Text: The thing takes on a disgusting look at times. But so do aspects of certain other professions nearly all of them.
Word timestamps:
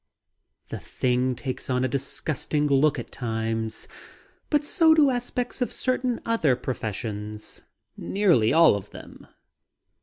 The 0.69 0.79
thing 0.79 1.35
takes 1.35 1.69
on 1.69 1.85
a 1.85 1.87
disgusting 1.87 2.65
look 2.65 2.97
at 2.97 3.11
times. 3.11 3.87
But 4.49 4.65
so 4.65 4.95
do 4.95 5.11
aspects 5.11 5.61
of 5.61 5.71
certain 5.71 6.19
other 6.25 6.55
professions 6.55 7.61
nearly 7.95 8.51
all 8.51 8.75
of 8.75 8.89
them. 8.89 9.27